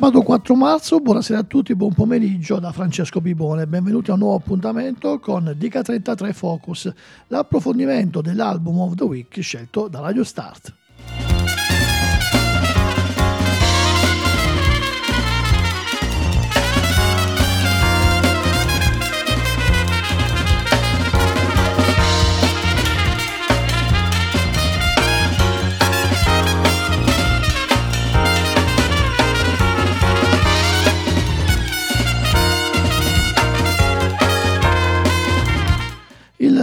Sabato 0.00 0.22
4 0.22 0.54
marzo, 0.54 0.98
buonasera 0.98 1.40
a 1.40 1.42
tutti, 1.42 1.74
buon 1.74 1.92
pomeriggio 1.92 2.58
da 2.58 2.72
Francesco 2.72 3.20
Bibone. 3.20 3.66
Benvenuti 3.66 4.08
a 4.08 4.14
un 4.14 4.20
nuovo 4.20 4.36
appuntamento 4.36 5.18
con 5.18 5.52
Dica 5.58 5.82
33 5.82 6.32
Focus, 6.32 6.90
l'approfondimento 7.26 8.22
dell'album 8.22 8.78
of 8.78 8.94
the 8.94 9.04
week 9.04 9.38
scelto 9.42 9.88
da 9.88 10.00
Radio 10.00 10.24
Start. 10.24 10.79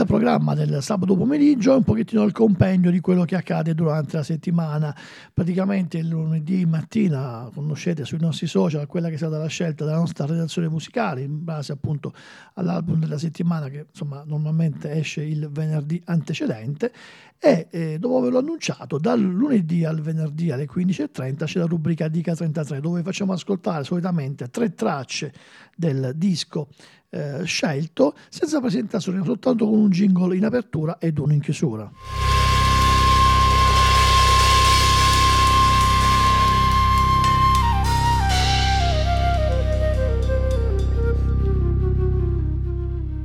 Programma 0.06 0.54
del 0.56 0.82
sabato 0.82 1.16
pomeriggio 1.16 1.74
è 1.74 1.76
un 1.76 1.84
pochettino 1.84 2.24
il 2.24 2.32
compendio 2.32 2.92
di 2.92 3.00
quello 3.00 3.26
che 3.26 3.36
accade 3.36 3.74
durante 3.74 4.18
la 4.18 4.24
settimana. 4.24 4.96
Praticamente 5.34 5.98
il 5.98 6.08
lunedì 6.08 6.66
mattina 6.66 7.50
conoscete 7.54 8.06
sui 8.06 8.20
nostri 8.20 8.48
social 8.48 8.88
quella 8.88 9.08
che 9.08 9.16
è 9.16 9.18
stata 9.18 9.38
la 9.38 9.48
scelta 9.48 9.86
della 9.86 9.98
nostra 9.98 10.26
redazione 10.26 10.68
musicale 10.68 11.22
in 11.22 11.44
base 11.44 11.72
appunto 11.72 12.14
all'album 12.54 13.00
della 13.00 13.18
settimana 13.18 13.70
che 13.70 13.86
insomma 13.90 14.24
normalmente 14.26 14.92
esce 14.92 15.24
il 15.24 15.50
venerdì 15.50 16.02
antecedente 16.06 16.92
e 17.40 17.68
eh, 17.70 18.00
dopo 18.00 18.18
averlo 18.18 18.40
annunciato 18.40 18.98
dal 18.98 19.22
lunedì 19.22 19.86
al 19.86 20.02
venerdì 20.02 20.52
alle 20.52 20.68
15.30 20.68 21.46
c'è 21.46 21.60
la 21.60 21.66
rubrica 21.66 22.08
Dica 22.08 22.34
33 22.34 22.80
dove 22.80 23.04
facciamo 23.04 23.34
ascoltare 23.34 23.84
solitamente 23.84 24.50
tre 24.50 24.74
tracce 24.74 25.32
del 25.76 26.14
disco 26.16 26.70
eh, 27.10 27.44
scelto 27.46 28.16
senza 28.30 28.60
presentazione, 28.60 29.24
soltanto 29.24 29.66
con 29.66 29.80
un 29.80 29.90
jingle 29.90 30.36
in 30.36 30.46
apertura 30.46 30.98
ed 31.00 31.18
uno 31.20 31.34
in 31.34 31.42
chiusura. 31.42 31.92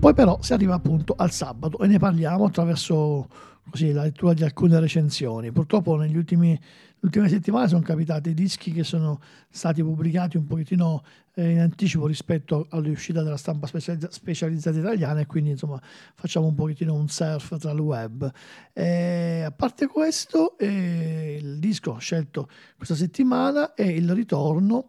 Poi 0.02 0.14
però 0.14 0.36
si 0.40 0.52
arriva 0.52 0.74
appunto 0.74 1.14
al 1.16 1.30
sabato 1.30 1.78
e 1.78 1.86
ne 1.86 1.96
parliamo 1.96 2.46
attraverso 2.46 3.28
così, 3.70 3.92
la 3.92 4.02
lettura 4.02 4.34
di 4.34 4.44
alcune 4.44 4.78
recensioni. 4.80 5.52
Purtroppo 5.52 5.96
negli 5.96 6.16
ultimi 6.16 6.58
ultime 7.02 7.28
settimane 7.28 7.68
sono 7.68 7.82
capitati 7.82 8.32
dischi 8.32 8.72
che 8.72 8.84
sono 8.84 9.20
stati 9.50 9.82
pubblicati 9.82 10.36
un 10.36 10.46
pochettino 10.46 11.02
eh, 11.34 11.50
in 11.50 11.58
anticipo 11.58 12.06
rispetto 12.06 12.66
all'uscita 12.70 13.22
della 13.22 13.36
stampa 13.36 13.66
specializzata 13.66 14.78
italiana 14.78 15.20
e 15.20 15.26
quindi 15.26 15.50
insomma 15.50 15.80
facciamo 16.14 16.46
un 16.46 16.54
pochettino 16.54 16.94
un 16.94 17.08
surf 17.08 17.58
tra 17.58 17.72
il 17.72 17.80
web. 17.80 18.30
E, 18.72 19.42
a 19.44 19.50
parte 19.50 19.86
questo, 19.88 20.56
eh, 20.58 21.38
il 21.40 21.58
disco 21.58 21.98
scelto 21.98 22.48
questa 22.76 22.94
settimana 22.94 23.74
è 23.74 23.82
il 23.82 24.12
ritorno 24.12 24.86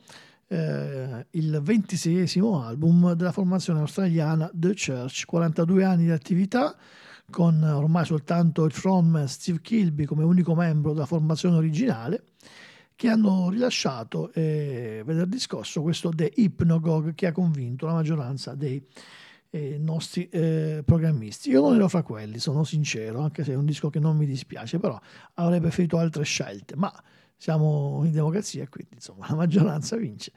eh, 0.47 1.25
il 1.31 1.59
ventiseiesimo 1.63 2.63
album 2.63 3.13
della 3.13 3.31
formazione 3.31 3.79
australiana 3.79 4.51
The 4.53 4.73
Church, 4.75 5.25
42 5.25 5.83
anni 5.83 6.03
di 6.03 6.12
attività, 6.12 6.75
con 7.33 7.63
ormai 7.63 8.05
soltanto 8.05 8.63
il 8.63 8.71
frontman 8.71 9.27
Steve 9.27 9.59
Kilby 9.59 10.05
come 10.05 10.23
unico 10.23 10.53
membro 10.53 10.94
della 10.94 11.07
formazione 11.07 11.57
originale, 11.57 12.25
che 12.95 13.09
hanno 13.09 13.49
rilasciato 13.49 14.31
eh, 14.33 15.01
venerdì 15.03 15.39
scorso 15.39 15.81
questo 15.81 16.11
The 16.13 16.31
Hypnogog 16.35 17.16
che 17.16 17.25
ha 17.25 17.31
convinto 17.31 17.88
la 17.88 17.94
maggioranza 17.94 18.53
dei 18.53 18.85
eh, 19.49 19.77
nostri 19.79 20.29
eh, 20.29 20.83
programmisti. 20.85 21.49
Io 21.49 21.61
non 21.61 21.73
ero 21.73 21.88
fra 21.88 22.03
quelli, 22.03 22.38
sono 22.38 22.63
sincero, 22.63 23.21
anche 23.21 23.44
se 23.44 23.53
è 23.53 23.55
un 23.55 23.65
disco 23.65 23.89
che 23.89 24.00
non 24.00 24.15
mi 24.15 24.27
dispiace, 24.27 24.77
però 24.77 25.00
avrei 25.33 25.59
preferito 25.59 25.97
altre 25.97 26.23
scelte, 26.23 26.75
ma 26.75 26.94
siamo 27.43 28.03
in 28.05 28.13
democrazia, 28.13 28.65
quindi 28.69 28.93
insomma 28.93 29.27
la 29.27 29.35
maggioranza 29.35 29.97
vince. 29.97 30.31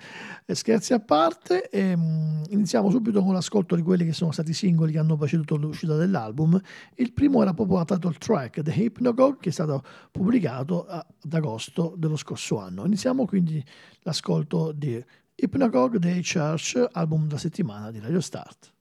E 0.45 0.57
scherzi 0.57 0.93
a 0.93 0.99
parte, 0.99 1.71
ehm, 1.71 2.43
iniziamo 2.49 2.91
subito 2.91 3.23
con 3.23 3.33
l'ascolto 3.33 3.77
di 3.77 3.83
quelli 3.83 4.05
che 4.05 4.13
sono 4.13 4.33
stati 4.33 4.51
i 4.51 4.55
singoli 4.55 4.91
che 4.91 4.99
hanno 4.99 5.17
preceduto 5.17 5.55
l'uscita 5.55 5.95
dell'album. 5.95 6.61
Il 6.97 7.13
primo 7.13 7.43
era 7.43 7.55
proprio 7.55 7.77
la 7.77 7.85
title 7.85 8.17
track, 8.19 8.61
The 8.61 8.73
Hypnagogue, 8.73 9.39
che 9.41 9.51
è 9.51 9.53
stato 9.53 9.85
pubblicato 10.11 10.85
ad 10.85 11.33
agosto 11.33 11.95
dello 11.97 12.17
scorso 12.17 12.59
anno. 12.59 12.85
Iniziamo 12.85 13.25
quindi 13.25 13.65
l'ascolto 14.01 14.73
di 14.73 15.01
Hypnagogue 15.37 16.01
Day 16.01 16.23
Church, 16.23 16.89
album 16.91 17.29
da 17.29 17.39
settimana 17.39 17.93
di 17.93 18.01
Radio 18.01 18.21
Start. 18.21 18.76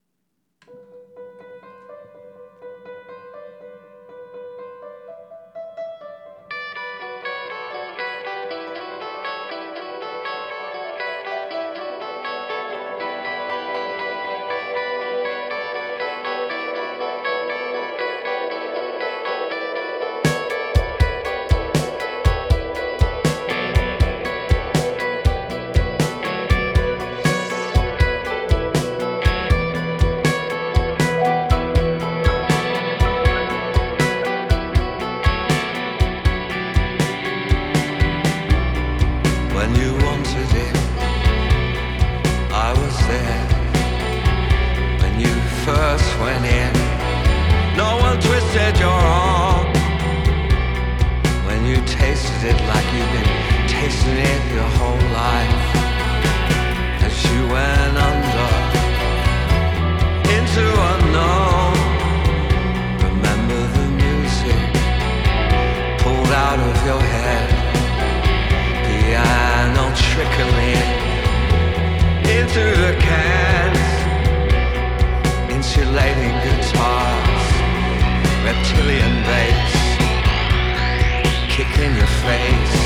kick 81.56 81.80
in 81.80 81.96
your 81.96 82.06
face. 82.06 82.85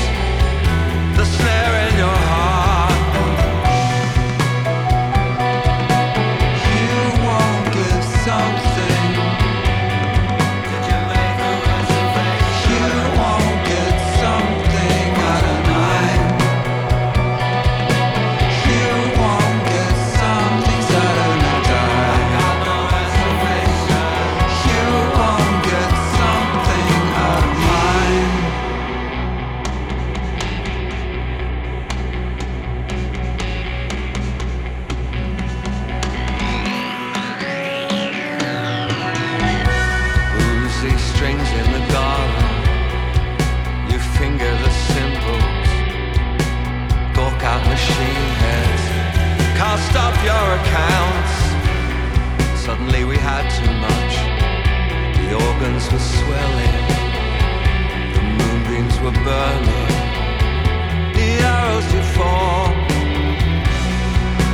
The 61.14 61.28
arrows 61.42 61.86
deform. 61.92 62.74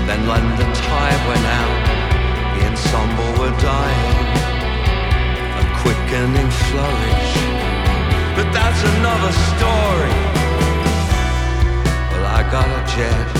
Then 0.06 0.26
when 0.26 0.44
the 0.56 0.66
tide 0.72 1.22
went 1.28 1.46
out, 1.60 1.82
the 2.54 2.66
ensemble 2.66 3.32
were 3.40 3.56
dying, 3.60 4.26
a 5.60 5.64
quickening 5.80 6.50
flourish. 6.66 7.32
But 8.36 8.48
that's 8.52 8.82
another 8.96 9.32
story. 9.50 10.16
Well, 12.10 12.26
I 12.26 12.42
got 12.50 12.68
a 12.68 12.96
jet. 12.96 13.35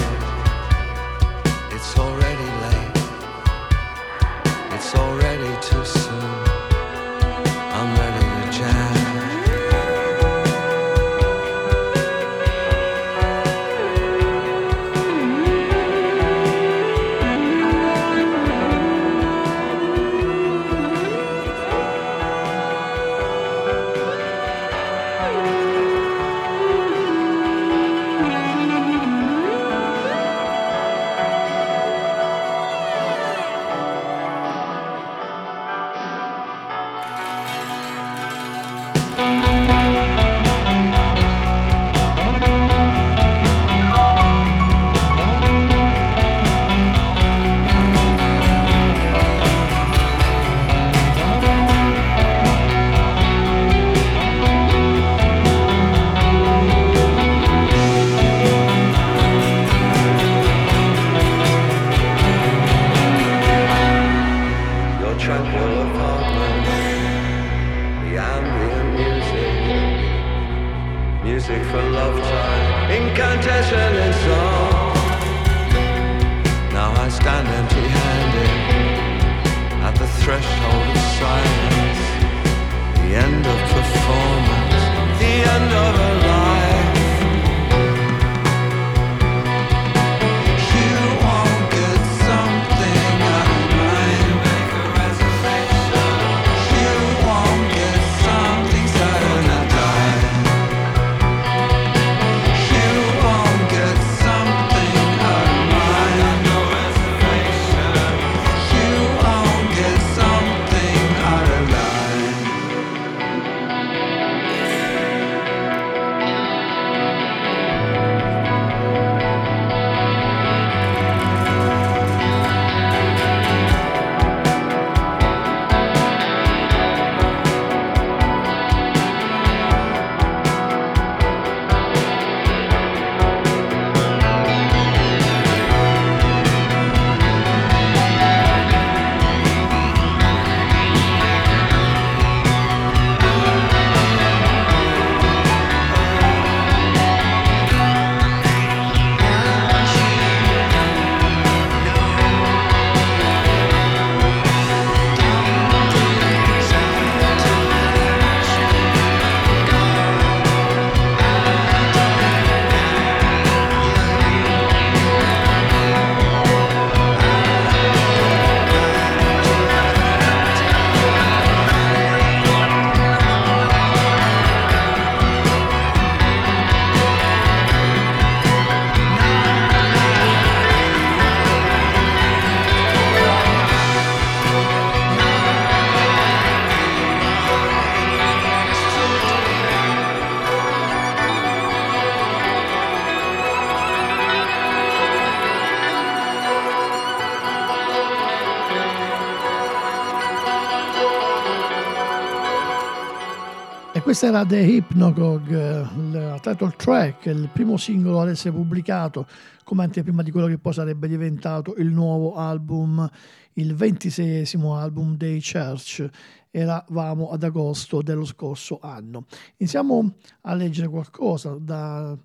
Questa 204.19 204.35
era 204.35 204.47
The 204.47 204.61
Hypnagogue, 204.61 205.59
eh, 205.59 206.11
la 206.11 206.39
title 206.39 206.73
track, 206.75 207.27
il 207.27 207.51
primo 207.53 207.77
singolo 207.77 208.23
ad 208.23 208.31
essere 208.31 208.55
pubblicato 208.55 209.27
come 209.63 209.85
anteprima 209.85 210.23
di 210.23 210.31
quello 210.31 210.47
che 210.47 210.57
poi 210.57 210.73
sarebbe 210.73 211.07
diventato 211.07 211.75
il 211.75 211.89
nuovo 211.89 212.35
album, 212.35 213.07
il 213.55 213.75
ventiseiesimo 213.75 214.75
album 214.75 215.19
dei 215.19 215.43
Church. 215.43 216.09
Eravamo 216.51 217.29
ad 217.29 217.43
agosto 217.43 218.01
dello 218.01 218.25
scorso 218.25 218.79
anno. 218.81 219.27
Iniziamo 219.59 220.15
a 220.41 220.55
leggere 220.55 220.89
qualcosa 220.89 221.55
da- 221.61 222.17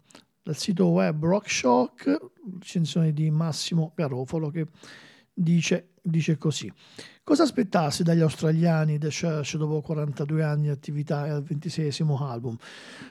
dal 0.43 0.55
sito 0.55 0.87
web 0.87 1.21
Rockshock, 1.25 2.17
recensione 2.57 3.11
di 3.11 3.29
Massimo 3.29 3.91
Garofalo 3.93 4.49
che 4.49 4.65
dice, 5.33 5.89
dice 6.01 6.37
così. 6.37 6.71
Cosa 7.23 7.43
aspettarsi 7.43 8.01
dagli 8.01 8.19
australiani 8.19 8.97
The 8.97 9.09
Church 9.09 9.55
dopo 9.55 9.79
42 9.81 10.43
anni 10.43 10.63
di 10.63 10.69
attività 10.69 11.27
e 11.27 11.29
al 11.29 11.43
ventiseiesimo 11.43 12.27
album? 12.27 12.57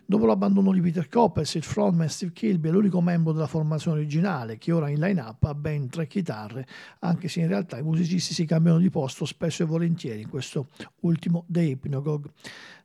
Dopo 0.04 0.26
l'abbandono 0.26 0.72
di 0.72 0.80
Peter 0.80 1.08
Coppers, 1.08 1.54
il 1.54 1.62
frontman 1.62 2.08
Steve 2.08 2.32
Kilby 2.32 2.68
è 2.68 2.72
l'unico 2.72 3.00
membro 3.00 3.32
della 3.32 3.46
formazione 3.46 3.98
originale 3.98 4.58
che 4.58 4.72
ora 4.72 4.88
in 4.88 4.98
line-up 4.98 5.44
ha 5.44 5.54
ben 5.54 5.88
tre 5.88 6.08
chitarre, 6.08 6.66
anche 6.98 7.28
se 7.28 7.40
in 7.40 7.46
realtà 7.46 7.78
i 7.78 7.82
musicisti 7.82 8.34
si 8.34 8.44
cambiano 8.44 8.78
di 8.78 8.90
posto 8.90 9.24
spesso 9.24 9.62
e 9.62 9.66
volentieri 9.66 10.22
in 10.22 10.28
questo 10.28 10.66
ultimo 11.00 11.44
The 11.46 11.60
Hypnagogue. 11.60 12.32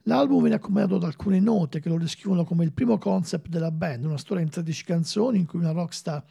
L'album 0.04 0.42
viene 0.42 0.56
accompagnato 0.56 1.00
da 1.00 1.08
alcune 1.08 1.40
note 1.40 1.80
che 1.80 1.90
lo 1.90 1.98
descrivono 1.98 2.44
come 2.44 2.64
il 2.64 2.72
primo 2.72 3.00
concept 3.00 3.48
della 3.50 3.72
band, 3.72 4.06
una 4.06 4.20
storia 4.20 4.44
in 4.44 4.50
13 4.50 4.84
canzoni 4.84 5.40
in 5.40 5.48
cui 5.48 5.58
una 5.58 5.72
rockstar 5.72 6.24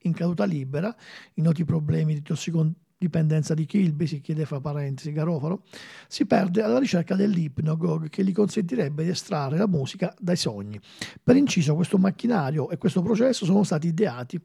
in 0.00 0.12
caduta 0.12 0.44
libera, 0.44 0.94
i 1.34 1.40
noti 1.40 1.64
problemi 1.64 2.12
di 2.12 2.20
tossicodipendenza 2.20 2.80
di 3.54 3.66
Kilby, 3.66 4.06
si 4.06 4.20
chiede 4.20 4.44
fra 4.44 4.60
parentesi 4.60 5.12
Garofalo, 5.12 5.62
si 6.08 6.26
perde 6.26 6.62
alla 6.62 6.78
ricerca 6.78 7.14
dell'ipnogog 7.14 8.08
che 8.08 8.24
gli 8.24 8.32
consentirebbe 8.32 9.04
di 9.04 9.10
estrarre 9.10 9.56
la 9.56 9.66
musica 9.66 10.14
dai 10.18 10.36
sogni. 10.36 10.80
Per 11.22 11.36
inciso 11.36 11.74
questo 11.74 11.98
macchinario 11.98 12.70
e 12.70 12.78
questo 12.78 13.02
processo 13.02 13.44
sono 13.44 13.62
stati 13.62 13.88
ideati 13.88 14.40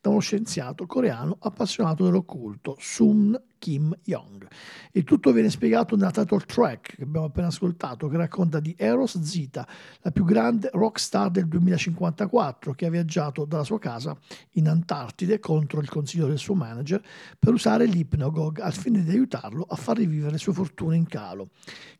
da 0.00 0.10
uno 0.10 0.20
scienziato 0.20 0.86
coreano 0.86 1.36
appassionato 1.40 2.04
dell'occulto, 2.04 2.76
Sun 2.78 3.38
Kim 3.58 3.96
Young. 4.04 4.46
Il 4.92 5.04
tutto 5.04 5.32
viene 5.32 5.50
spiegato 5.50 5.96
nella 5.96 6.10
title 6.10 6.40
track 6.40 6.96
che 6.96 7.02
abbiamo 7.02 7.26
appena 7.26 7.48
ascoltato, 7.48 8.08
che 8.08 8.16
racconta 8.16 8.60
di 8.60 8.74
Eros 8.78 9.20
Zita, 9.20 9.66
la 10.00 10.10
più 10.10 10.24
grande 10.24 10.70
rock 10.72 10.98
star 10.98 11.30
del 11.30 11.46
2054, 11.48 12.72
che 12.72 12.86
ha 12.86 12.90
viaggiato 12.90 13.44
dalla 13.44 13.64
sua 13.64 13.78
casa 13.78 14.16
in 14.52 14.68
Antartide 14.68 15.38
contro 15.38 15.80
il 15.80 15.88
consiglio 15.88 16.26
del 16.26 16.38
suo 16.38 16.54
manager 16.54 17.02
per 17.38 17.52
usare 17.52 17.86
l'ipnogog 17.86 18.60
al 18.60 18.72
fine 18.72 19.02
di 19.02 19.10
aiutarlo 19.10 19.64
a 19.68 19.76
far 19.76 19.96
rivivere 19.96 20.32
le 20.32 20.38
sue 20.38 20.52
fortune 20.52 20.96
in 20.96 21.06
calo. 21.06 21.50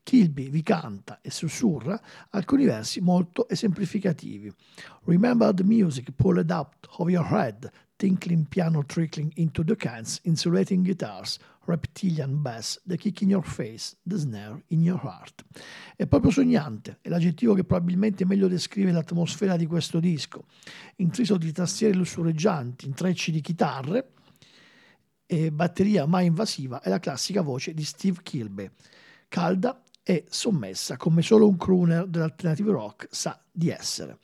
Kilby 0.02 0.50
vi 0.50 0.62
canta 0.62 1.18
e 1.20 1.30
sussurra 1.30 2.00
alcuni 2.30 2.64
versi 2.64 3.00
molto 3.00 3.48
esemplificativi. 3.48 4.52
Remember 5.04 5.52
the 5.52 5.64
music 5.64 6.12
pulled 6.12 6.50
out 6.50 6.88
of 6.98 7.08
your 7.08 7.26
head, 7.26 7.68
tinkling 7.96 8.46
piano 8.48 8.84
trickling 8.84 9.32
into 9.36 9.64
the 9.64 9.76
cans, 9.76 10.20
insulating 10.24 10.84
guitars, 10.84 11.38
reptilian 11.66 12.40
bass, 12.42 12.80
the 12.86 12.96
kick 12.96 13.22
in 13.22 13.30
your 13.30 13.44
face, 13.44 13.96
the 14.06 14.16
snare 14.16 14.62
in 14.68 14.82
your 14.82 15.00
heart. 15.02 15.44
È 15.96 16.06
proprio 16.06 16.30
sognante, 16.30 16.98
è 17.00 17.08
l'aggettivo 17.08 17.54
che 17.54 17.64
probabilmente 17.64 18.24
meglio 18.24 18.48
descrive 18.48 18.92
l'atmosfera 18.92 19.56
di 19.56 19.66
questo 19.66 20.00
disco, 20.00 20.44
intriso 20.96 21.36
di 21.36 21.52
tastiere 21.52 21.94
lussureggianti, 21.94 22.86
intrecci 22.86 23.32
di 23.32 23.40
chitarre 23.40 24.12
e 25.26 25.50
batteria 25.50 26.06
mai 26.06 26.26
invasiva 26.26 26.80
è 26.80 26.88
la 26.88 27.00
classica 27.00 27.42
voce 27.42 27.74
di 27.74 27.84
Steve 27.84 28.20
Kilby, 28.22 28.70
calda 29.28 29.82
e 30.02 30.24
sommessa 30.28 30.96
come 30.96 31.20
solo 31.20 31.48
un 31.48 31.56
crooner 31.56 32.06
dell'alternative 32.06 32.70
rock 32.70 33.08
sa 33.10 33.42
di 33.50 33.70
essere. 33.70 34.18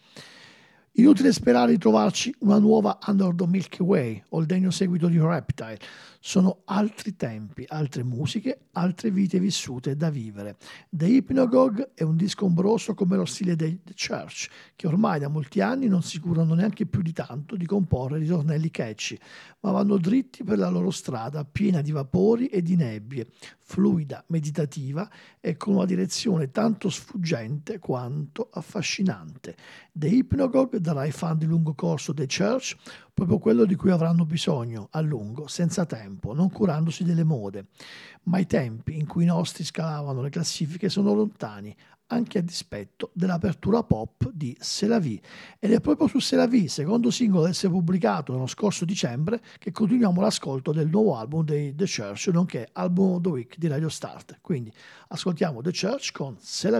Inutile 0.97 1.33
sperare 1.33 1.73
di 1.73 1.79
trovarci 1.79 2.35
una 2.41 2.59
nuova 2.59 2.99
Under 3.07 3.33
the 3.35 3.47
Milky 3.47 3.83
Way 3.83 4.25
o 4.29 4.41
il 4.41 4.47
degno 4.47 4.71
seguito 4.71 5.09
di 5.09 5.19
Reptile. 5.19 5.79
Sono 6.25 6.63
altri 6.67 7.17
tempi, 7.17 7.65
altre 7.67 8.05
musiche, 8.05 8.67
altre 8.75 9.11
vite 9.11 9.41
vissute 9.41 9.97
da 9.97 10.09
vivere. 10.09 10.57
The 10.89 11.07
Hypnagogue 11.07 11.91
è 11.95 12.05
un 12.05 12.15
disco 12.15 12.45
ombroso 12.45 12.95
come 12.95 13.17
lo 13.17 13.25
stile 13.25 13.57
dei 13.57 13.81
The 13.83 13.95
Church, 13.97 14.49
che 14.77 14.87
ormai 14.87 15.19
da 15.19 15.27
molti 15.27 15.61
anni 15.61 15.89
non 15.89 16.05
si 16.05 16.21
curano 16.21 16.55
neanche 16.55 16.87
più 16.87 17.03
di 17.03 17.13
tanto 17.13 17.57
di 17.57 17.67
comporre 17.67 18.19
ritornelli 18.19 18.71
catchy, 18.71 19.19
ma 19.63 19.73
vanno 19.73 19.99
dritti 19.99 20.45
per 20.45 20.59
la 20.59 20.69
loro 20.69 20.93
strada 20.93 21.45
piena 21.45 21.81
di 21.81 21.91
vapori 21.91 22.47
e 22.47 22.63
di 22.63 22.77
nebbie, 22.77 23.27
fluida, 23.59 24.23
meditativa 24.29 25.11
e 25.41 25.57
con 25.57 25.75
una 25.75 25.87
direzione 25.87 26.53
tanto 26.53 26.89
sfuggente 26.89 27.81
quanto 27.81 28.49
affascinante. 28.53 29.57
The 29.91 30.07
Hypnagogue 30.07 30.81
darà 30.81 31.01
ai 31.01 31.11
fan 31.11 31.37
di 31.37 31.47
lungo 31.47 31.75
corso 31.75 32.15
The 32.15 32.27
Church 32.27 32.77
proprio 33.13 33.39
quello 33.39 33.65
di 33.65 33.75
cui 33.75 33.91
avranno 33.91 34.25
bisogno 34.25 34.89
a 34.91 35.01
lungo, 35.01 35.47
senza 35.47 35.85
tempo, 35.85 36.35
non 36.35 36.51
curandosi 36.51 37.05
delle 37.05 37.25
mode. 37.25 37.67
Ma 38.25 38.39
i 38.39 38.47
tempi 38.47 38.99
in 38.99 39.07
cui 39.07 39.25
i 39.25 39.27
nostri 39.27 39.65
scalavano 39.65 40.23
le 40.23 40.31
classifiche 40.31 40.89
sono 40.89 41.13
lontani, 41.13 41.75
anche 42.13 42.39
a 42.39 42.43
dispetto 42.43 43.11
dell'apertura 43.15 43.83
pop 43.83 44.31
di 44.33 44.57
C'est 44.61 44.89
la 44.89 44.99
vie. 44.99 45.21
Ed 45.59 45.73
è 45.73 45.81
proprio 45.81 46.07
su 46.09 46.19
C'est 46.19 46.37
la 46.37 46.47
vie, 46.47 46.69
secondo 46.69 47.11
singolo 47.11 47.45
ad 47.45 47.51
essere 47.51 47.73
pubblicato 47.73 48.33
nello 48.33 48.47
scorso 48.47 48.85
dicembre, 48.85 49.43
che 49.59 49.73
continuiamo 49.73 50.21
l'ascolto 50.21 50.73
del 50.73 50.89
nuovo 50.89 51.17
album 51.17 51.45
dei 51.45 51.75
The 51.75 51.87
Church, 51.87 52.29
nonché 52.29 52.69
album 52.73 53.13
of 53.13 53.21
the 53.23 53.29
week 53.29 53.57
di 53.59 53.67
Radio 53.67 53.89
Start. 53.89 54.39
Quindi 54.41 54.73
ascoltiamo 55.09 55.63
The 55.63 55.71
Church 55.73 56.13
con 56.13 56.37
C'est 56.39 56.71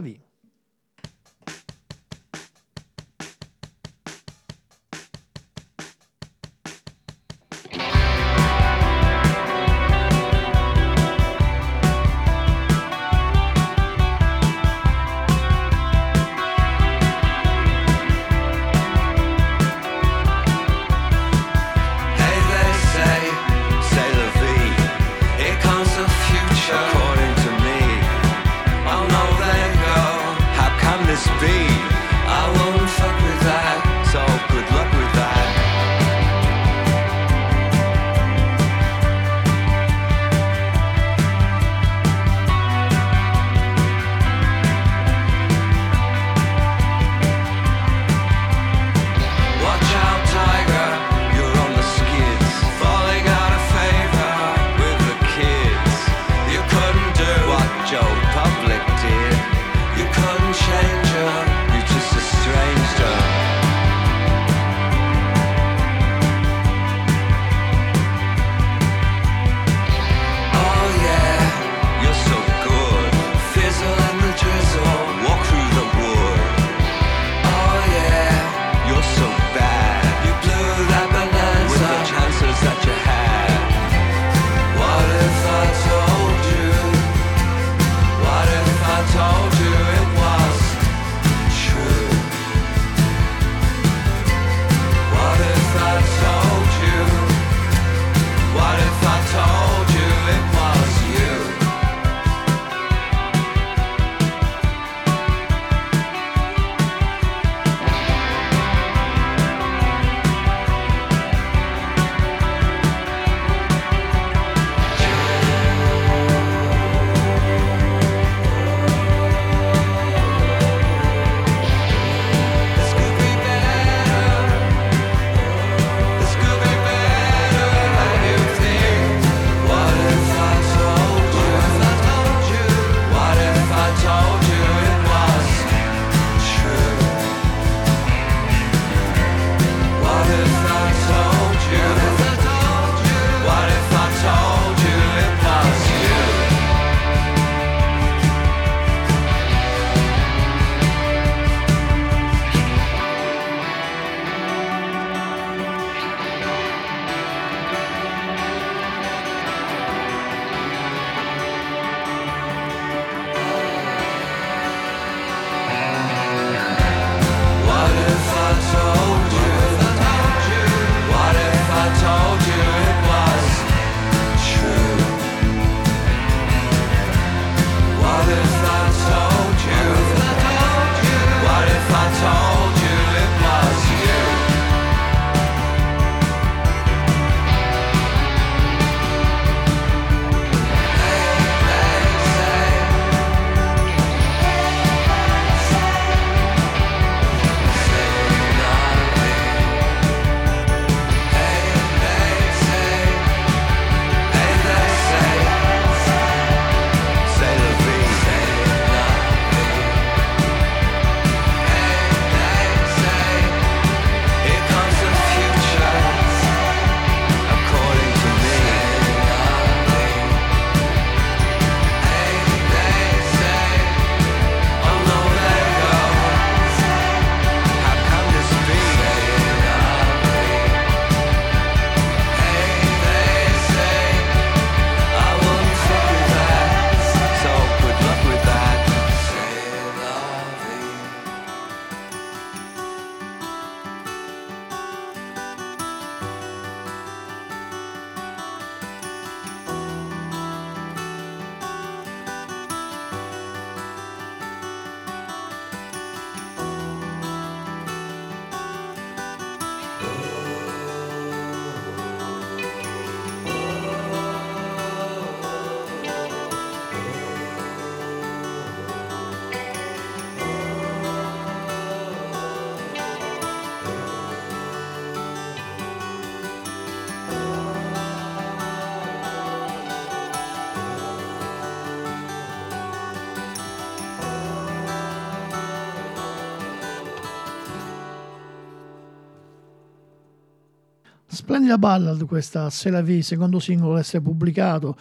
splendida 291.43 291.77
ballad 291.77 292.25
questa 292.25 292.71
C'est 292.71 292.93
la 292.93 293.03
vie, 293.03 293.21
secondo 293.21 293.59
singolo 293.59 293.95
ad 293.95 293.99
essere 293.99 294.23
pubblicato 294.23 294.97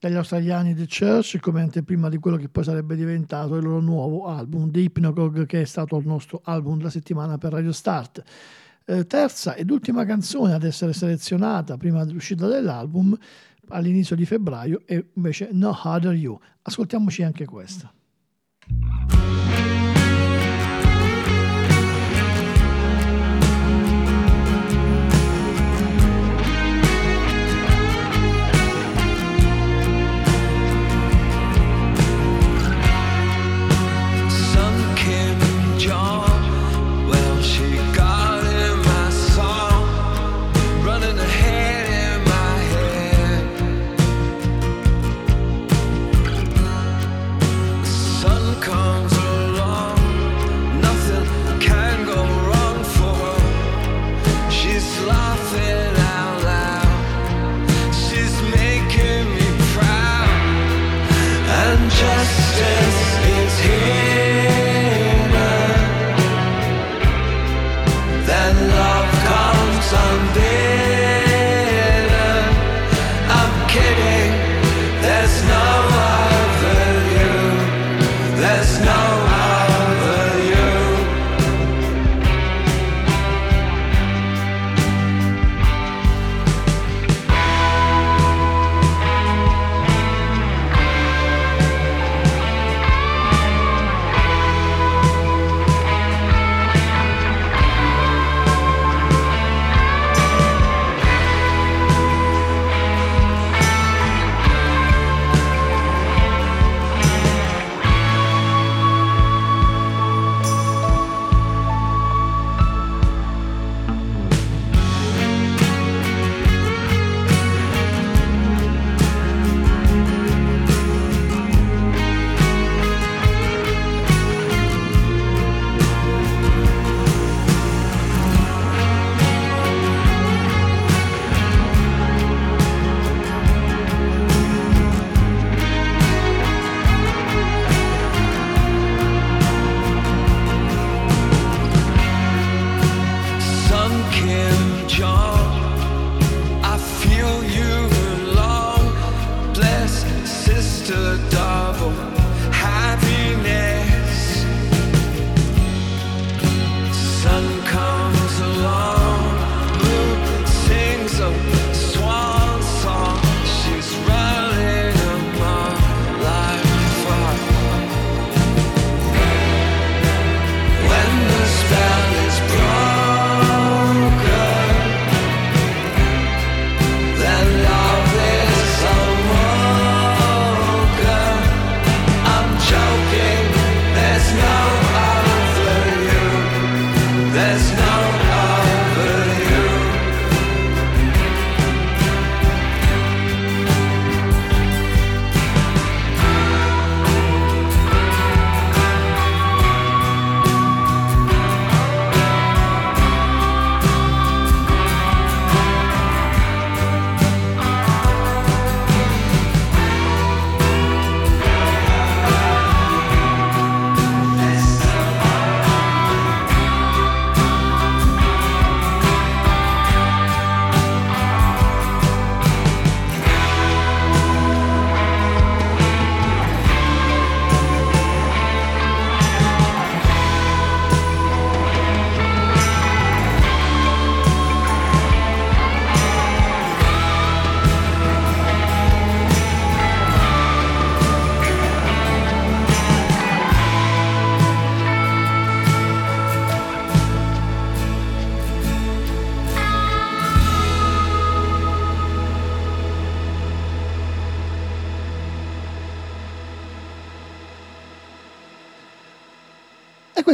dagli 0.00 0.16
australiani 0.16 0.74
The 0.74 0.86
Church 0.88 1.38
come 1.38 1.60
anteprima 1.60 2.08
di 2.08 2.18
quello 2.18 2.36
che 2.36 2.48
poi 2.48 2.64
sarebbe 2.64 2.96
diventato 2.96 3.54
il 3.54 3.62
loro 3.62 3.78
nuovo 3.80 4.26
album 4.26 4.72
The 4.72 4.80
Hypnagogue 4.80 5.46
che 5.46 5.60
è 5.60 5.64
stato 5.64 5.96
il 5.96 6.04
nostro 6.04 6.40
album 6.42 6.78
della 6.78 6.90
settimana 6.90 7.38
per 7.38 7.52
Radio 7.52 7.70
Start. 7.70 8.20
Eh, 8.84 9.06
terza 9.06 9.54
ed 9.54 9.70
ultima 9.70 10.04
canzone 10.04 10.54
ad 10.54 10.64
essere 10.64 10.92
selezionata 10.92 11.76
prima 11.76 12.04
dell'uscita 12.04 12.48
dell'album 12.48 13.16
all'inizio 13.68 14.16
di 14.16 14.26
febbraio 14.26 14.80
è 14.84 15.00
invece 15.14 15.50
No 15.52 15.70
Harder 15.70 16.14
You. 16.14 16.36
Ascoltiamoci 16.62 17.22
anche 17.22 17.44
questa. 17.44 17.92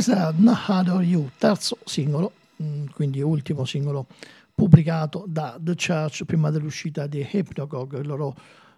Questo 0.02 0.20
era 0.20 0.34
Nahador 0.36 1.04
You, 1.04 1.30
terzo 1.38 1.78
singolo, 1.84 2.32
mm, 2.60 2.86
quindi 2.86 3.20
ultimo 3.20 3.64
singolo 3.64 4.08
pubblicato 4.52 5.26
da 5.28 5.56
The 5.60 5.76
Church 5.76 6.24
prima 6.24 6.50
dell'uscita 6.50 7.06
di 7.06 7.24
Hypnagogue, 7.24 8.00
il 8.00 8.08
loro 8.08 8.34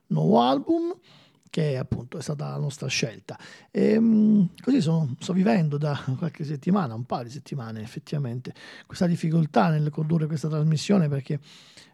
nuovo 0.08 0.42
album, 0.42 0.94
che 1.48 1.78
appunto 1.78 2.18
è 2.18 2.20
stata 2.20 2.50
la 2.50 2.58
nostra 2.58 2.88
scelta. 2.88 3.38
E, 3.70 3.98
mm, 3.98 4.44
così 4.60 4.82
sono- 4.82 5.16
sto 5.18 5.32
vivendo 5.32 5.78
da 5.78 5.98
qualche 6.18 6.44
settimana, 6.44 6.92
un 6.92 7.04
paio 7.04 7.24
di 7.24 7.30
settimane 7.30 7.80
effettivamente, 7.80 8.52
questa 8.84 9.06
difficoltà 9.06 9.70
nel 9.70 9.88
condurre 9.88 10.26
questa 10.26 10.48
trasmissione 10.48 11.08
perché 11.08 11.40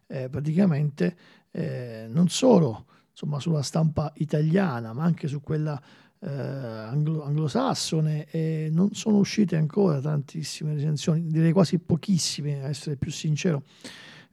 eh, 0.08 0.28
praticamente 0.28 1.16
eh, 1.52 2.08
non 2.10 2.28
solo 2.28 2.86
insomma, 3.12 3.38
sulla 3.38 3.62
stampa 3.62 4.10
italiana, 4.16 4.92
ma 4.92 5.04
anche 5.04 5.28
su 5.28 5.40
quella 5.40 5.80
eh, 6.22 6.28
anglo- 6.30 7.22
anglosassone 7.24 8.26
e 8.30 8.68
non 8.70 8.92
sono 8.92 9.18
uscite 9.18 9.56
ancora 9.56 10.00
tantissime 10.00 10.74
recensioni, 10.74 11.26
direi 11.26 11.52
quasi 11.52 11.78
pochissime, 11.78 12.62
a 12.62 12.68
essere 12.68 12.96
più 12.96 13.10
sincero, 13.10 13.64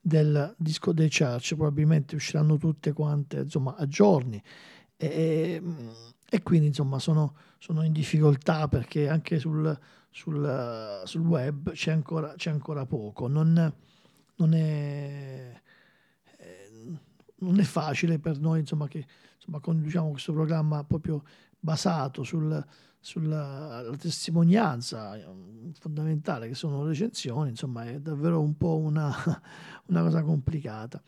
del 0.01 0.53
disco 0.57 0.93
dei 0.93 1.09
Church, 1.09 1.55
probabilmente 1.55 2.15
usciranno 2.15 2.57
tutte 2.57 2.93
quante 2.93 3.39
insomma, 3.39 3.75
a 3.75 3.87
giorni. 3.87 4.41
E, 4.95 5.61
e 6.29 6.43
quindi 6.43 6.67
insomma 6.67 6.99
sono, 6.99 7.35
sono, 7.57 7.83
in 7.83 7.91
difficoltà 7.91 8.67
perché 8.67 9.07
anche 9.07 9.39
sul, 9.39 9.77
sul, 10.09 11.01
sul 11.05 11.21
web 11.21 11.71
c'è 11.71 11.91
ancora, 11.91 12.33
c'è 12.35 12.49
ancora 12.49 12.85
poco, 12.85 13.27
non, 13.27 13.53
non, 14.35 14.53
è, 14.53 15.61
non, 17.39 17.59
è, 17.59 17.63
facile 17.63 18.17
per 18.19 18.39
noi 18.39 18.59
insomma, 18.61 18.87
che 18.87 19.05
insomma, 19.35 19.59
conduciamo 19.59 20.09
questo 20.11 20.33
programma 20.33 20.83
proprio 20.83 21.23
basato 21.67 22.23
sul, 22.23 22.65
sulla 22.97 23.83
testimonianza 23.99 25.17
mm, 25.17 25.71
fondamentale 25.77 26.47
che 26.47 26.55
sono 26.55 26.83
le 26.83 26.89
recensioni, 26.89 27.49
insomma 27.49 27.83
è 27.83 27.99
davvero 27.99 28.39
un 28.39 28.55
po' 28.55 28.77
una, 28.77 29.13
una 29.87 30.01
cosa 30.01 30.23
complicata. 30.23 31.01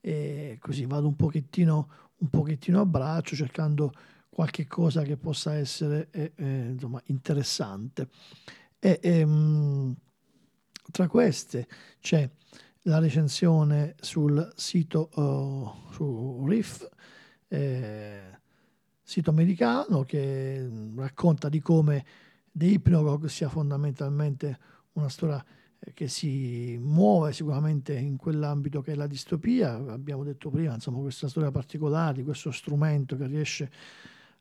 E 0.00 0.58
così 0.60 0.84
vado 0.84 1.06
un 1.06 1.14
pochettino, 1.14 1.88
un 2.16 2.28
pochettino 2.28 2.80
a 2.80 2.86
braccio 2.86 3.36
cercando 3.36 3.92
qualche 4.28 4.66
cosa 4.66 5.02
che 5.02 5.16
possa 5.16 5.54
essere 5.54 6.08
eh, 6.10 6.32
eh, 6.34 6.66
insomma, 6.70 7.00
interessante. 7.04 8.08
E, 8.80 8.98
ehm, 9.00 9.94
tra 10.90 11.06
queste 11.06 11.68
c'è 12.00 12.28
la 12.84 12.98
recensione 12.98 13.94
sul 14.00 14.52
sito 14.56 15.10
uh, 15.14 15.92
su 15.92 16.44
Riff. 16.48 16.88
Eh, 17.46 18.39
sito 19.10 19.30
americano 19.30 20.04
che 20.04 20.60
mm, 20.60 20.96
racconta 20.96 21.48
di 21.48 21.58
come 21.58 22.04
The 22.52 22.66
Hypnagogue 22.66 23.28
sia 23.28 23.48
fondamentalmente 23.48 24.56
una 24.92 25.08
storia 25.08 25.44
eh, 25.80 25.92
che 25.92 26.06
si 26.06 26.78
muove 26.80 27.32
sicuramente 27.32 27.92
in 27.92 28.16
quell'ambito 28.16 28.82
che 28.82 28.92
è 28.92 28.94
la 28.94 29.08
distopia, 29.08 29.72
abbiamo 29.74 30.22
detto 30.22 30.48
prima, 30.48 30.74
insomma, 30.74 31.00
questa 31.00 31.26
storia 31.26 31.50
particolare, 31.50 32.22
questo 32.22 32.52
strumento 32.52 33.16
che 33.16 33.26
riesce 33.26 33.70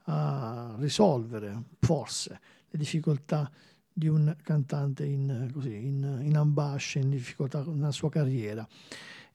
a 0.03 0.75
risolvere 0.77 1.63
forse 1.79 2.39
le 2.69 2.77
difficoltà 2.77 3.49
di 3.91 4.07
un 4.07 4.35
cantante 4.43 5.03
in, 5.03 5.49
così, 5.51 5.73
in, 5.73 6.19
in 6.21 6.37
ambasce, 6.37 6.99
in 6.99 7.09
difficoltà 7.09 7.63
nella 7.65 7.91
sua 7.91 8.11
carriera. 8.11 8.67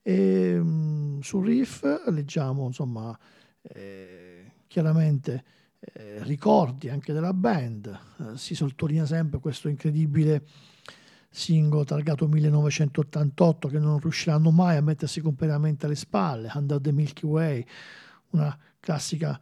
E, 0.01 0.57
um, 0.57 1.19
sul 1.19 1.45
riff 1.45 1.83
leggiamo 2.07 2.67
insomma 2.67 3.17
eh, 3.63 4.34
chiaramente 4.75 5.43
eh, 5.79 6.21
ricordi 6.23 6.89
anche 6.89 7.13
della 7.13 7.31
band, 7.31 7.87
eh, 7.87 8.37
si 8.37 8.55
sottolinea 8.55 9.05
sempre 9.05 9.39
questo 9.39 9.69
incredibile 9.69 10.45
singolo 11.29 11.85
targato 11.85 12.27
1988 12.27 13.69
che 13.69 13.79
non 13.79 13.99
riusciranno 13.99 14.51
mai 14.51 14.75
a 14.75 14.81
mettersi 14.81 15.21
completamente 15.21 15.85
alle 15.85 15.95
spalle, 15.95 16.51
Under 16.53 16.81
the 16.81 16.91
Milky 16.91 17.25
Way, 17.25 17.65
una 18.31 18.57
classica 18.81 19.39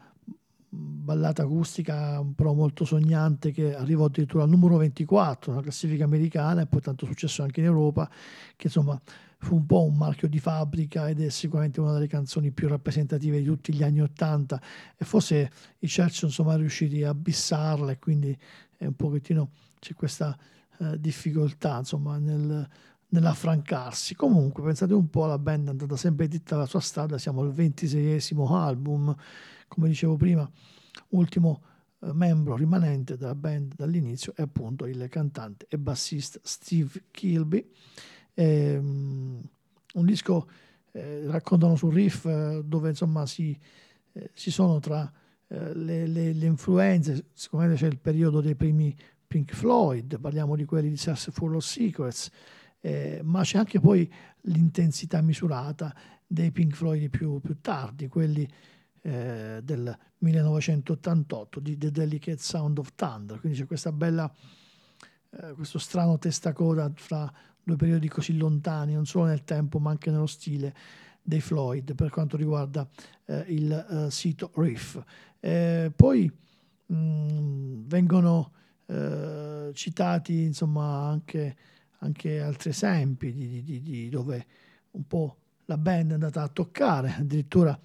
ballata 0.75 1.43
acustica 1.43 2.23
però 2.35 2.53
molto 2.53 2.85
sognante 2.85 3.51
che 3.51 3.75
arrivò 3.75 4.05
addirittura 4.05 4.43
al 4.43 4.49
numero 4.49 4.77
24 4.77 5.51
nella 5.51 5.63
classifica 5.63 6.05
americana 6.05 6.61
e 6.61 6.65
poi 6.65 6.81
tanto 6.81 7.05
successo 7.05 7.43
anche 7.43 7.59
in 7.59 7.67
Europa 7.67 8.09
che 8.55 8.67
insomma 8.67 8.99
fu 9.37 9.55
un 9.55 9.65
po' 9.65 9.83
un 9.83 9.95
marchio 9.95 10.27
di 10.27 10.39
fabbrica 10.39 11.09
ed 11.09 11.21
è 11.21 11.29
sicuramente 11.29 11.81
una 11.81 11.93
delle 11.93 12.07
canzoni 12.07 12.51
più 12.51 12.67
rappresentative 12.67 13.39
di 13.39 13.45
tutti 13.45 13.73
gli 13.73 13.83
anni 13.83 14.01
Ottanta 14.01 14.59
e 14.97 15.03
forse 15.05 15.51
i 15.79 15.87
Church 15.87 16.29
sono 16.29 16.55
riusciti 16.55 17.03
a 17.03 17.13
bissarla 17.13 17.91
e 17.91 17.99
quindi 17.99 18.35
è 18.77 18.85
un 18.85 18.95
pochettino 18.95 19.49
c'è 19.79 19.93
questa 19.93 20.35
eh, 20.79 20.97
difficoltà 20.99 21.77
insomma 21.79 22.17
nel, 22.17 22.67
nell'affrancarsi. 23.09 24.15
Comunque 24.15 24.63
pensate 24.63 24.93
un 24.93 25.09
po', 25.09 25.25
la 25.25 25.37
band 25.37 25.67
è 25.67 25.71
andata 25.71 25.95
sempre 25.95 26.27
dritta 26.27 26.57
la 26.57 26.65
sua 26.65 26.79
strada, 26.79 27.17
siamo 27.17 27.41
al 27.41 27.49
26esimo 27.49 28.51
album, 28.51 29.15
come 29.73 29.87
dicevo 29.87 30.15
prima, 30.15 30.49
ultimo 31.09 31.63
eh, 31.99 32.13
membro 32.13 32.55
rimanente 32.55 33.17
della 33.17 33.35
band 33.35 33.73
dall'inizio 33.75 34.33
è 34.35 34.41
appunto 34.43 34.85
il 34.85 35.07
cantante 35.09 35.65
e 35.67 35.77
bassista 35.77 36.39
Steve 36.43 37.05
Kilby. 37.11 37.67
Ehm, 38.35 39.41
un 39.93 40.05
disco, 40.05 40.47
eh, 40.91 41.25
raccontano 41.25 41.75
sul 41.75 41.93
riff, 41.93 42.25
eh, 42.25 42.61
dove 42.63 42.89
insomma 42.89 43.25
si, 43.25 43.57
eh, 44.13 44.29
si 44.33 44.51
sono 44.51 44.79
tra 44.79 45.11
eh, 45.47 45.75
le, 45.75 46.07
le, 46.07 46.33
le, 46.33 46.45
influenze, 46.45 47.25
sicuramente 47.33 47.79
c'è 47.79 47.87
il 47.87 47.99
periodo 47.99 48.41
dei 48.41 48.55
primi 48.55 48.95
Pink 49.25 49.53
Floyd, 49.53 50.19
parliamo 50.19 50.55
di 50.55 50.65
quelli 50.65 50.89
di 50.89 51.01
Lost 51.03 51.57
Secrets, 51.59 52.29
eh, 52.79 53.21
ma 53.23 53.41
c'è 53.41 53.57
anche 53.57 53.79
poi 53.79 54.11
l'intensità 54.41 55.21
misurata 55.21 55.95
dei 56.25 56.51
Pink 56.51 56.75
Floyd 56.75 57.09
più, 57.09 57.39
più 57.39 57.59
tardi, 57.61 58.07
quelli 58.07 58.43
eh, 58.43 58.72
del 59.05 59.97
1988 60.19 61.59
di 61.59 61.77
The 61.77 61.91
Delicate 61.91 62.37
Sound 62.37 62.77
of 62.77 62.93
Thunder, 62.95 63.37
quindi 63.39 63.59
c'è 63.59 63.65
questa 63.65 63.91
bella, 63.91 64.33
questo 65.55 65.77
strano 65.77 66.17
testacoda 66.17 66.89
fra 66.95 67.29
due 67.63 67.75
periodi 67.75 68.07
così 68.07 68.37
lontani, 68.37 68.93
non 68.93 69.05
solo 69.05 69.25
nel 69.25 69.43
tempo 69.43 69.79
ma 69.79 69.89
anche 69.89 70.09
nello 70.09 70.25
stile 70.25 70.73
dei 71.21 71.39
Floyd 71.39 71.95
per 71.95 72.09
quanto 72.09 72.35
riguarda 72.35 72.87
eh, 73.25 73.45
il 73.47 73.85
uh, 73.89 74.09
sito 74.09 74.51
Riff. 74.55 75.01
Eh, 75.39 75.91
poi 75.95 76.29
mh, 76.85 76.95
mm, 76.95 77.87
vengono 77.87 78.51
eh, 78.85 79.71
citati 79.73 80.43
insomma 80.43 81.07
anche, 81.07 81.55
anche, 81.99 82.41
altri 82.41 82.71
esempi 82.71 83.33
di, 83.33 83.63
di, 83.63 83.81
di, 83.81 84.09
dove 84.09 84.45
un 84.91 85.07
po' 85.07 85.37
la 85.65 85.77
band 85.77 86.11
è 86.11 86.13
andata 86.15 86.41
a 86.41 86.49
toccare, 86.49 87.15
addirittura 87.17 87.77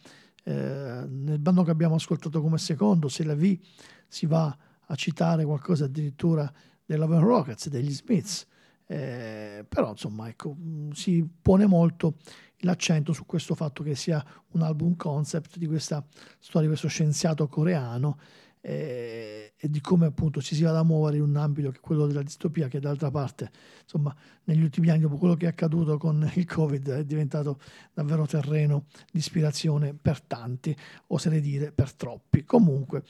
eh, 0.48 1.04
nel 1.06 1.38
bando 1.38 1.62
che 1.62 1.70
abbiamo 1.70 1.96
ascoltato 1.96 2.40
come 2.40 2.56
secondo, 2.56 3.08
se 3.08 3.22
la 3.22 3.34
V 3.34 3.58
si 4.06 4.24
va 4.24 4.56
a 4.80 4.94
citare 4.94 5.44
qualcosa 5.44 5.84
addirittura 5.84 6.50
dei 6.86 6.96
Love 6.96 7.18
Rockets, 7.18 7.68
degli 7.68 7.92
Smiths, 7.92 8.46
eh, 8.86 9.66
però 9.68 9.90
insomma 9.90 10.26
ecco, 10.28 10.56
mm, 10.58 10.92
si 10.92 11.28
pone 11.42 11.66
molto 11.66 12.16
l'accento 12.60 13.12
su 13.12 13.26
questo 13.26 13.54
fatto 13.54 13.82
che 13.82 13.94
sia 13.94 14.24
un 14.52 14.62
album 14.62 14.96
concept 14.96 15.58
di 15.58 15.66
questa 15.66 16.02
storia 16.38 16.62
di 16.62 16.68
questo 16.68 16.88
scienziato 16.88 17.46
coreano 17.46 18.18
eh, 18.60 19.52
e 19.56 19.70
di 19.70 19.80
come 19.80 20.06
appunto 20.06 20.40
ci 20.40 20.54
si 20.54 20.62
vada 20.62 20.80
a 20.80 20.84
muovere 20.84 21.16
in 21.16 21.22
un 21.22 21.36
ambito 21.36 21.70
che 21.70 21.78
è 21.78 21.80
quello 21.80 22.06
della 22.06 22.22
distopia 22.22 22.68
che 22.68 22.80
d'altra 22.80 23.10
parte 23.10 23.50
insomma 23.82 24.14
negli 24.44 24.62
ultimi 24.62 24.90
anni 24.90 25.00
dopo 25.00 25.16
quello 25.16 25.34
che 25.34 25.46
è 25.46 25.48
accaduto 25.48 25.96
con 25.98 26.30
il 26.34 26.46
covid 26.46 26.90
è 26.90 27.04
diventato 27.04 27.60
davvero 27.92 28.26
terreno 28.26 28.86
di 29.10 29.18
ispirazione 29.18 29.94
per 29.94 30.20
tanti 30.22 30.76
oserei 31.08 31.40
dire 31.40 31.72
per 31.72 31.92
troppi. 31.92 32.44
Comunque 32.44 33.04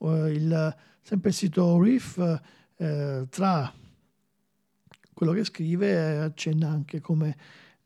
eh, 0.00 0.32
il, 0.32 0.76
sempre 1.02 1.30
il 1.30 1.34
sito 1.34 1.80
Riff 1.80 2.18
eh, 2.76 3.26
tra 3.28 3.72
quello 5.12 5.32
che 5.32 5.44
scrive 5.44 6.18
accenna 6.18 6.68
anche 6.68 7.00
come 7.00 7.36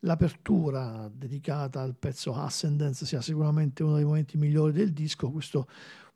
l'apertura 0.01 1.11
dedicata 1.13 1.81
al 1.81 1.95
pezzo 1.95 2.35
Ascendance 2.35 3.07
sia 3.07 3.21
sicuramente 3.21 3.83
uno 3.83 3.95
dei 3.95 4.05
momenti 4.05 4.37
migliori 4.37 4.73
del 4.73 4.93
disco, 4.93 5.31
questo 5.31 5.67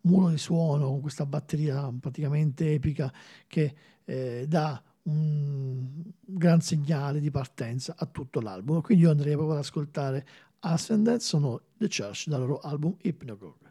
muro 0.07 0.29
di 0.29 0.39
suono 0.39 0.89
con 0.89 1.01
questa 1.01 1.27
batteria 1.27 1.93
praticamente 1.99 2.73
epica 2.73 3.13
che 3.47 3.75
eh, 4.05 4.47
dà 4.49 4.83
un 5.03 5.87
gran 6.21 6.61
segnale 6.61 7.21
di 7.21 7.31
partenza 7.31 7.95
a 7.97 8.07
tutto 8.07 8.41
l'album. 8.41 8.81
Quindi 8.81 9.05
io 9.05 9.11
andrei 9.11 9.35
proprio 9.35 9.55
ad 9.55 9.61
ascoltare 9.61 10.27
Ascendance, 10.61 11.27
sono 11.27 11.61
The 11.77 11.89
Church 11.89 12.29
dal 12.29 12.41
loro 12.41 12.59
album 12.61 12.97
Hypnagogue. 13.03 13.66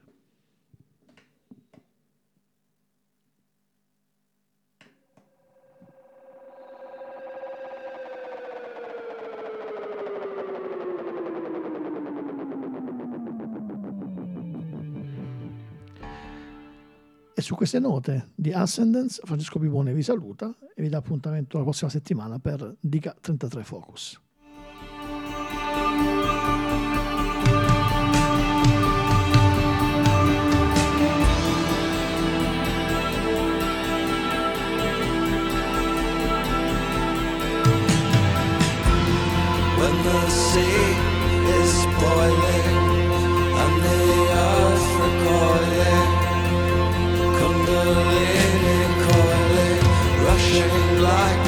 Su 17.46 17.54
queste 17.54 17.78
note 17.78 18.30
di 18.34 18.52
Ascendance, 18.52 19.22
Francesco 19.24 19.60
Pipone 19.60 19.94
vi 19.94 20.02
saluta 20.02 20.52
e 20.76 20.82
vi 20.82 20.90
dà 20.90 20.98
appuntamento 20.98 21.58
la 21.58 21.64
prossima 21.64 21.92
settimana 21.92 22.40
per 22.40 22.76
Dica 22.80 23.16
33 23.22 23.64
Focus. 23.64 24.20
When 39.78 40.04
the 40.04 40.30
sea 40.30 41.16
like 50.64 51.45